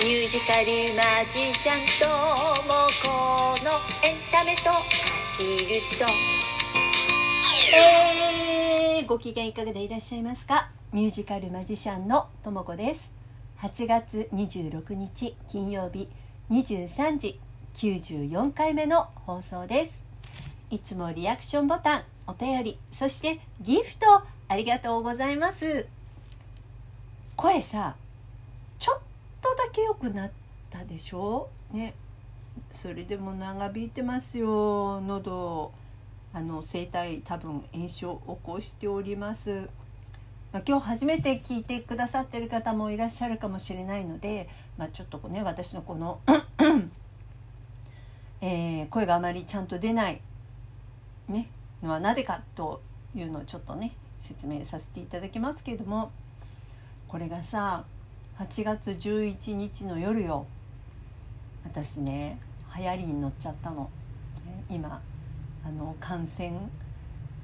[0.00, 3.70] ミュージカルマジシャンともこの
[4.08, 4.74] エンタメとア
[5.38, 6.06] ヒルと。
[7.74, 10.70] えー、ご機嫌いかがでいらっしゃいますか？
[10.92, 13.10] ミュージカルマジシャンのともこです。
[13.58, 16.08] 8月26日金曜日
[16.50, 17.40] 23時
[17.74, 20.04] 94回目の放送です。
[20.70, 24.06] いつもリアクションボタンお便りそしてギフト
[24.48, 25.88] ありがとうございます。
[27.34, 27.96] 声さ
[29.88, 30.30] 良くなっ
[30.68, 31.48] たでしょ？
[31.72, 31.94] ね。
[32.70, 35.72] それでも長引いてますよ喉。
[36.34, 39.70] あの声帯多分炎症を起こしております、
[40.52, 46.20] まあ、今日初めて聞いてくださってる方もいらっしゃるかもしれないので、まあ、ちょっとね私のこの、
[48.42, 50.20] えー声があまりちゃんと出ない、
[51.28, 51.48] ね、
[51.82, 52.82] のはなぜかと
[53.16, 56.12] いうのをちょっとね説明させていただきますけれども
[57.08, 57.84] これがさ
[58.38, 60.46] 8月11日の夜よ。
[61.64, 62.38] 私ね
[62.78, 63.90] 流行りに乗っちゃったの、
[64.70, 65.02] 今
[65.66, 66.52] あの感染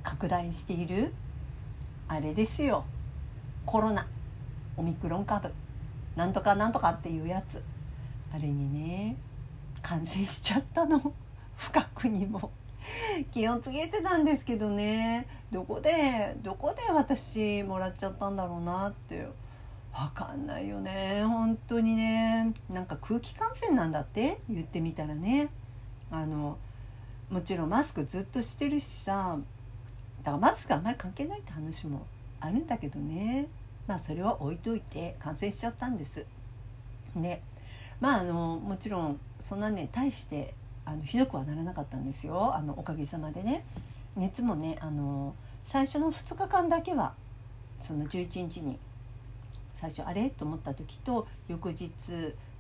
[0.05, 1.13] 拡大している
[2.07, 2.85] あれですよ。
[3.67, 4.07] コロナ
[4.77, 5.53] オミクロン株。
[6.15, 7.61] なんとかなんとかっていうやつ。
[8.33, 9.17] あれにね
[9.83, 11.01] 感染しちゃったの。
[11.59, 12.53] 不覚にも。
[13.33, 15.27] 気をつけてたんですけどね。
[15.51, 19.27] どこでどこで私もらっちゃったんだろうなって。
[19.95, 21.23] わかんないよね。
[21.25, 22.53] 本当にね。
[22.69, 24.41] なんか空気感染なんだって？
[24.51, 25.51] 言ってみたらね。
[26.11, 26.59] あの
[27.31, 29.39] もちろんマスクずっとしてるしさ。
[30.25, 32.07] だからマスクあんまり関係ないって話も
[32.41, 33.47] あるんだけどね。
[33.87, 36.27] まあそれは置いといて感染しちゃったんです。
[37.15, 37.41] で
[38.01, 42.57] まああのもちろんそんなね大してあのひどくはならなかったんですよ。
[42.57, 43.65] あのおかげさまでね。
[44.17, 47.15] 熱もねあの最初の2日間だけは
[47.81, 48.79] その11日に
[49.91, 50.31] 最初あれ？
[50.31, 51.93] と思った時と翌日、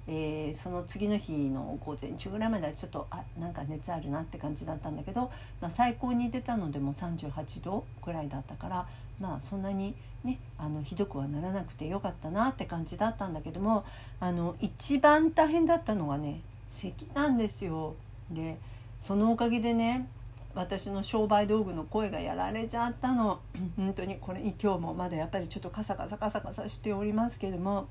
[0.07, 5.31] えーその次の日の午前中ぐらいまではちょっとあなんか熱あるなって感じだったんだけど、
[5.61, 8.87] まあ、最高に出たのでも38度くらいだったから
[9.19, 13.85] まあそんなにねあのひどくはならなくてよかったなって感じだったんだけども
[14.21, 17.95] あの一番大変だったのがね咳なんですよ。
[18.31, 18.59] で
[18.99, 20.09] そのおかげでね
[20.55, 23.41] 私の商売道具の声がやられちゃったの
[23.77, 27.89] 本当にこれ今日もまだやっぱりちょっとカサカサカサカサしておりますけども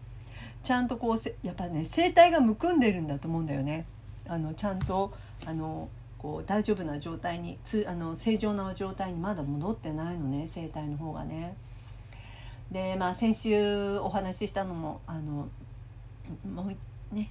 [0.64, 3.86] ちゃんとこうやっぱね声帯がむくんでるんだと思うんだよね。
[4.28, 5.14] あのちゃんと
[5.46, 11.58] あのこう大丈夫な状態につあの正常な状態にまだ戻ってないのね声帯の方がね。
[12.72, 15.50] でまあ先週お話ししたのもあの
[16.50, 17.30] もうね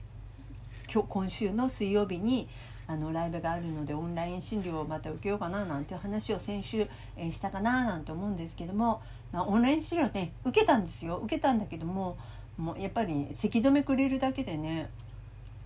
[0.92, 2.48] 今日今週の水曜日に
[2.86, 9.00] あのライブがあるのでオンライン診療をまた受けようかななんていう話を先週、えーしたかななんて思うんですけども、
[9.32, 12.16] まあ、オンライン診療ね受けたんですよ受けたんだけども
[12.58, 14.90] もうやっぱり咳止めくれるだけでね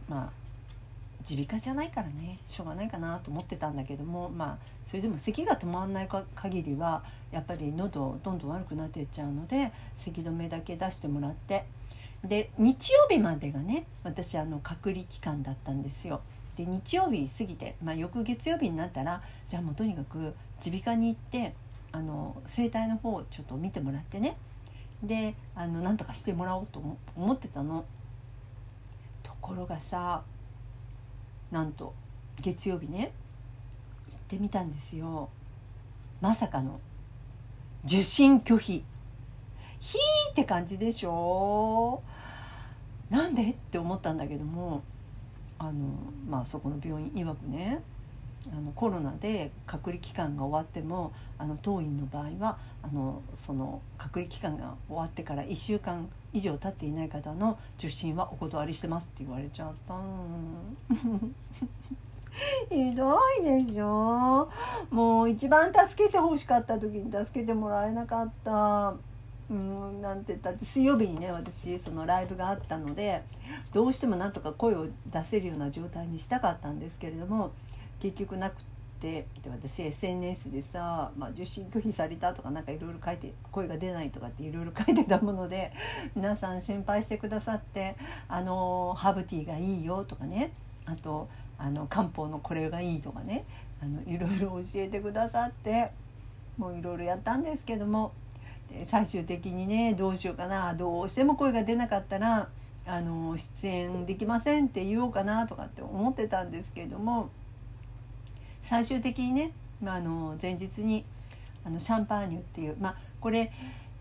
[0.09, 0.47] まあ
[1.29, 11.65] 耳鼻科じゃないからねしょうがないかなと思ってたんだけどもまあそれでも咳が止まらないか限りはやっぱり喉どんどん悪くなっていっちゃうので咳止めだけ出してもらって
[12.25, 16.21] で日曜日までがね私あの隔離期間だったんですよ。
[16.57, 20.35] で日曜日過ぎて、まあ、翌月曜日になったらじゃあもうとにかく
[20.65, 21.55] 耳鼻科に行って
[21.93, 24.37] あの声帯の方をちょっと見てもらってね。
[25.03, 27.85] であのなんとかしてもらおうと思思ってたの。
[29.23, 30.25] ところがさ
[31.51, 31.95] なんと
[32.41, 33.13] 月曜日ね
[34.09, 35.29] 行ってみたんですよ。
[36.21, 36.81] まさかの
[37.85, 38.85] 受診拒否。
[39.79, 42.03] ひーって感じでしょ。
[43.11, 43.51] なんで？
[43.51, 44.83] って思ったんだけども
[45.59, 45.73] あの
[46.29, 47.83] まあそこの病院曰くね
[48.53, 60.03] あのコロナで隔離期間が終わってもあの当院の場合はあのその隔離期間が終わってから1週間以上経っていない方の受診はお断りしてますって言われちゃったの
[62.69, 64.51] ひどいでしょ
[64.91, 68.95] もう一番助けてほしかった時に助けてもらえなかった。
[69.49, 73.23] うん、なんて言ったって水曜日にね私そのライブがあったので
[73.73, 77.53] どうしてもなんとか声を出せるような状態にしたかったんですけれども
[78.01, 78.57] 結局なく
[79.01, 85.73] てで私 SNS でさ、まあ、受診拒否されたとかなんかいろいろ書いて声が出ないとかっていろいろ書いてたもので
[86.17, 87.97] 皆さん心配してくださって
[88.29, 90.53] あのハーブティーがいいよとかね
[90.87, 91.29] あと
[91.59, 93.45] あの漢方のこれがいいとかね
[94.07, 95.91] いろいろ教えてくださって
[96.57, 98.13] もういろいろやったんですけども
[98.87, 102.49] 最終的にねどうしようかなどうしても声が出なかったら
[102.87, 107.31] あの出演できませんって言おうかなとかって思ってたんですけれども
[108.63, 109.53] 最終的にね、
[109.83, 111.05] まあ、あの前日に
[111.65, 113.53] あのシャンパーニュっていうまあこれ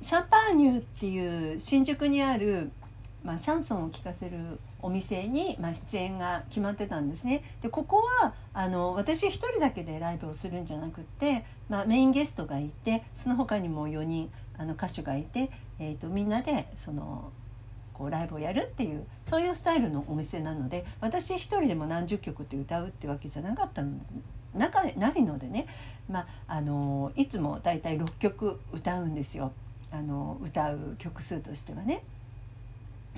[0.02, 2.72] シャンパーニュっていう新宿にある
[3.26, 7.44] まあ、シャンソンを聴かせるお店に、まあ、出演が決まってたんですね。
[7.64, 15.50] でここはあの私一人だけでライブをするんじゃなくって、まあ、メインゲストがいてその他にも4人あの歌手がいて、
[15.80, 17.32] えーと、みんなでその
[17.94, 23.98] こうライブをやるっていうそういうスタイルのお店なので私一人でも何十曲って歌うってわけじゃなかったの
[24.54, 25.66] なかないのでね、
[26.08, 29.52] まあ、あのいつもだいたい6曲歌うんですよ
[29.92, 32.04] あの歌う曲数としてはね。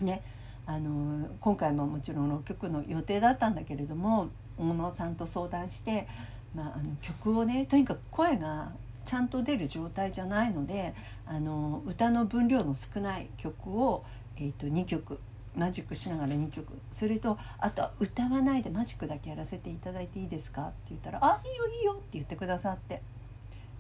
[0.01, 0.21] ね
[0.67, 4.27] あの今回ももちろん6曲の予定だったんだけれども
[4.59, 6.07] 大野さんと相談して、
[6.53, 8.73] まあ、あの曲をねとにかく声が
[9.05, 10.93] ちゃんと出る状態じゃないので
[11.25, 14.03] あの歌の分量の少ない曲を、
[14.35, 15.19] えー、と2曲
[15.55, 20.63] マジックしながら2曲それとあとは歌わないでマジックだけやらせていただいていいですか？
[20.63, 23.01] って言ったら「あいいよいいよ」って言ってくださって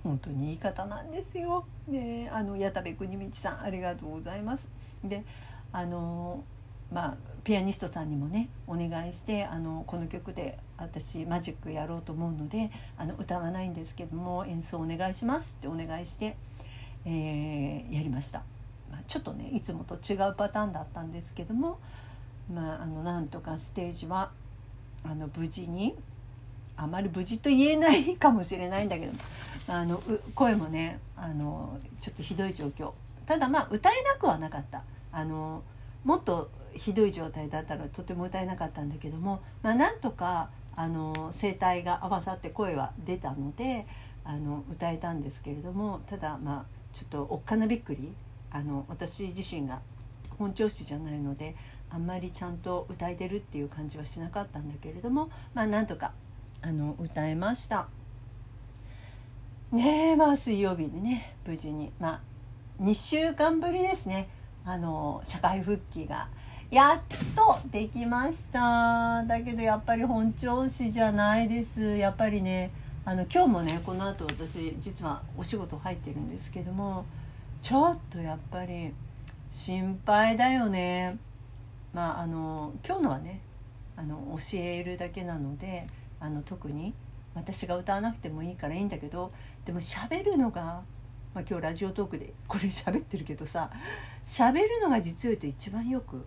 [0.03, 1.65] 本当にいい方なんですよ。
[1.89, 4.69] であの矢田部国道さんありがとうございます。
[5.03, 5.25] で
[5.73, 6.43] あの
[6.91, 16.35] まあピアニストさんにもねお願いしてあのこの曲で私マジックやろうと思うのであの歌わないんですけども演奏お願いしますってお願いして、
[17.05, 18.39] えー、やりました、
[18.91, 21.79] まあ、ちょっとねいつもと違うパターンだったんですけども、
[22.53, 24.31] まあ、あのなんとかステージは
[25.05, 25.95] あの無事に
[26.75, 29.13] あまり無事と言えないかもしれないんだけど
[29.69, 30.01] あの
[30.35, 32.91] 声もねあのちょっとひどい状況。
[33.25, 34.83] ただまあ歌えなくはなかった。
[35.11, 35.63] あの
[36.03, 43.87] もっとひどい状態だったらとても歌えなかったんだけども、まあ、なんとかあの声帯が合わさって声は出たので
[44.23, 48.13] あの歌えたんですけれどもただまあちょっとおっかなびっくり
[48.51, 49.81] あの私自身が
[50.37, 51.55] 本調子じゃないので
[51.89, 56.11] あんまりちゃんと歌えてるっていう感じはしなかったんだけれどもまあなんとか
[56.61, 57.87] あの歌えました。
[59.71, 62.21] ねえまあ水曜日にね無事にまあ
[62.81, 64.29] 2週間ぶりですね
[64.67, 66.27] あの社会復帰が
[66.69, 66.99] やっ
[67.33, 69.23] とできました。
[69.23, 71.95] だけどやっぱり本調子じゃないです。
[71.95, 72.71] やっぱりね
[73.05, 77.05] あの今日もねこの後私実はお仕事入ってるんですけども
[77.61, 78.93] ちょっとやっぱり
[79.51, 81.17] 心配だよね。
[81.93, 83.39] まああの今日のはね
[83.95, 85.87] あの教えるだけなので
[86.19, 86.93] あの特に
[87.35, 89.31] 私が歌わなくてもいいからいいんだけど
[89.63, 90.81] でも喋るのが、
[91.37, 93.69] まあ、今日ラジオトークでこれ喋ってるけどさ
[94.25, 96.25] 喋るのが実を言うと一番よく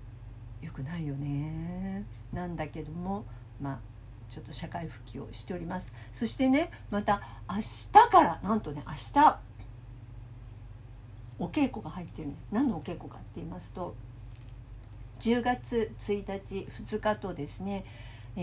[0.62, 2.04] よくないよね。
[2.32, 3.24] なんだけども
[3.60, 3.78] まあ
[4.28, 5.92] ちょっと社会復帰をしております。
[6.12, 9.38] そしてねまた明日からなんとね明日
[11.40, 12.34] お稽古が入ってるね。
[12.52, 13.96] 何のお稽古かって言いますと
[15.18, 17.84] 10月1日2日とですね
[18.36, 18.40] え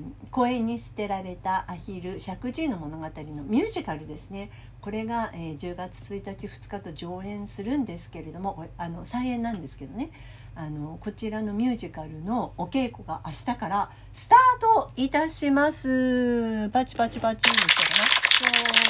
[0.00, 4.50] ー、公園に捨てられたアヒル石神井の物語のミュージカルですね。
[4.80, 10.10] これが、えー、10月1日2日と上演するんですけれどもあの再演なんですけどね。
[10.54, 16.68] あのこちらのミュージカルのお稽古が明日からスタートいたします。
[16.70, 18.82] パチパチパチにしたかな。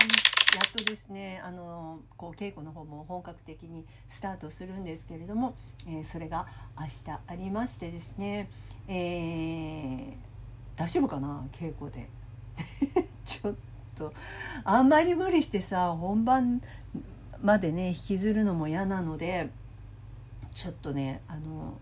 [0.55, 5.55] やっとですねあのこう稽古の方も本格的にスタートするんですけれども、
[5.87, 6.47] えー、それが
[6.79, 8.50] 明日ありましてですね、
[8.88, 10.31] えー
[10.77, 12.09] 大丈夫かな稽古で？
[13.25, 13.55] ちょっ
[13.97, 14.13] と
[14.65, 16.63] あんまり無理してさ本番
[17.43, 19.51] までね引きずるのも嫌なので
[20.55, 21.79] ちょっとねあの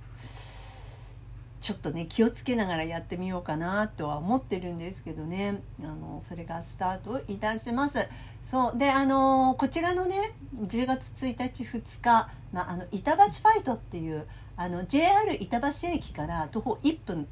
[1.60, 5.62] ちょっとね気をつけながらやってみようかなとは思ってるんですけどね。
[5.80, 8.08] あのそれがスタートいたします。
[8.42, 17.28] そうであのこちらのね10月1日2日、まあ、あの板橋ファイトっていうあの JR 板橋駅から徒歩1分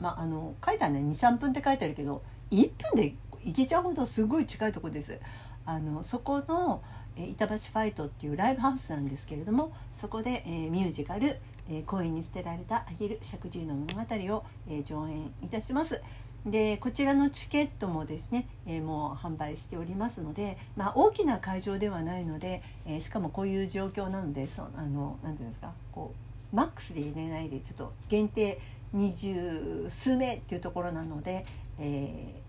[0.00, 5.20] まあ、あの書いてあるね23分って書いてあるけど1分で行けちゃうほどすごい近いとこです。
[5.64, 6.82] あのそこの、
[7.16, 11.38] え、板橋ファイトっていうライブハウスなんですけれどもそこで、えー、ミュージカル
[11.68, 14.00] 「えー、公園に捨てられたアヒル石神井の物語
[14.36, 16.02] を」えー、上演いたします。
[16.46, 26.14] でこちらのチケットもですね、えー、もう販売しておりますので、まあ、大きな会場ではないので、えー、しかもこういう状況なのでそあのなんていうんですかこ
[26.52, 28.60] うマックスで入れないでちょっと限定
[28.96, 31.44] 二十数名っていうところなので、
[31.78, 32.42] え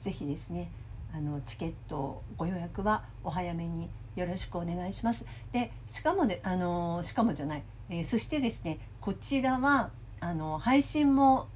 [0.00, 0.70] ー、ぜひですね
[1.12, 5.26] あのチケットご予約はお早めによろしくお願いします。
[5.52, 11.48] でしかもであのしかもじゃない、えー、そしてですねこちらはあの配信も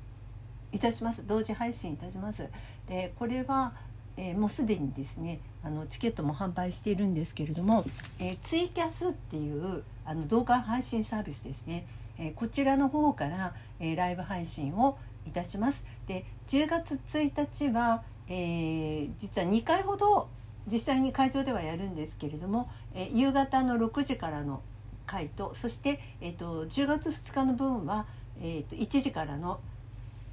[0.73, 2.49] いたします同時配信いたします。
[2.89, 3.73] でこれは、
[4.17, 7.85] えー、もうすでにですねあのチケットも販売しているんですけれども、
[8.19, 11.87] えー、ツイキャスっていうあの動画配信サービスですね、
[12.19, 15.85] えー、こちらの方から、えー、ライブ配信をいたします。
[16.07, 20.29] で10月1日は、えー、実は2回ほど
[20.67, 24.63] 実際に会場ではやるんですけれども、えー、夕方の6時からの
[25.07, 28.07] 回とそして、えー、と10月2日の分は、
[28.41, 29.61] えー、と1時からの、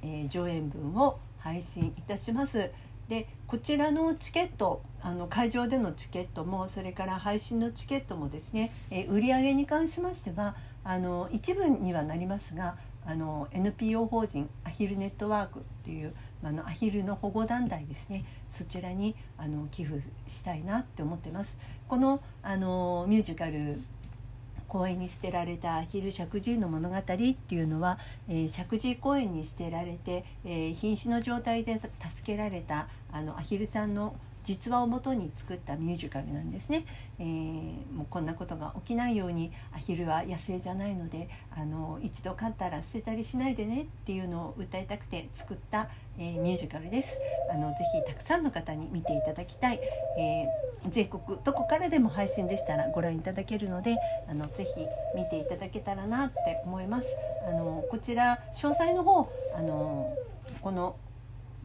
[0.02, 2.70] えー上演分を配信いたします。
[3.08, 10.54] でこちらのチケットあの会場でのチケットもそれから配信のチケットもですね、えー売上に関しましては
[10.84, 21.58] あの一部にはなりますがあの NPO 法人アヒルネットワークっていうあのアヒルの保護団体ですねそちらにあの寄付したいなって思ってます。
[21.88, 23.78] このあのミュージカル
[24.68, 27.14] 公園に捨てられたアヒル石神の物語って
[27.54, 36.84] いうのは、えー石神公園に捨てられて、えー瀕死の状態で助けられたあのアヒルさんの実話をもとに作ったミュージカルなんですね、
[37.18, 47.20] えーもうこんなことが起きないようにアヒルは野生じゃないのであの一度飼ったら捨てたりしないでねっていうのを訴えたくて作った、えーミュージカルです。
[47.52, 49.80] あのぜひたくさんの方に見ていただきたい、
[50.18, 53.96] えー全国どこからでも配信でしたらご覧いただけるので
[54.28, 54.84] あのぜひ
[55.14, 57.16] 見ていただけたらなって思います。
[57.46, 60.12] あのこちら詳細の方あの
[60.60, 60.96] この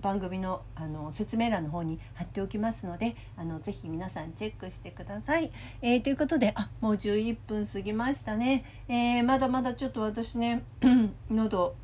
[0.01, 5.51] 番組のあの説明欄の方に貼っておきますのであのぜひ皆さんチェックしてください。
[5.81, 10.63] えーということであもう11分過ぎましたね、えーまだまだちょっと私ね
[11.29, 11.75] 喉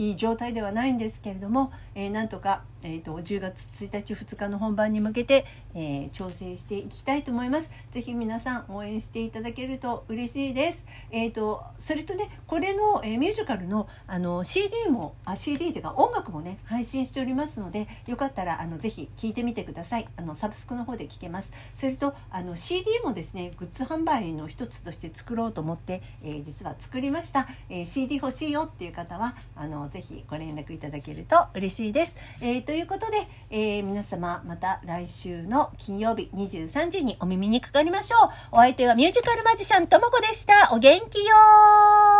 [0.00, 7.70] いい状態ではないんですけれども、えーなんとか、えー、と10月1日2日の本番に向けて、えー調整していきたいと思います。
[7.90, 10.86] ぜひ皆さん応援していただけると嬉しいです。
[11.10, 20.08] えー、とそれとねこれの、えーミュージカルのあの CD もあ CD というか音楽もね配信しておりますのでよかったらあのぜひ聴いてみてください。
[20.16, 21.52] あのサブスクの方で聴けます。
[21.74, 38.30] それとあの CD もですねグッズ販売の一つとして作ろうと思って、えー実は作りました、えー CD 欲しいよっていう方はあのぜひご連絡いただけると嬉しいです、えーということで、えー皆様また来週の金曜日23時にお耳にかかりましょう。
[38.52, 40.70] お相手はミュージカルマジシャンともこでした。
[40.72, 42.19] お元気よ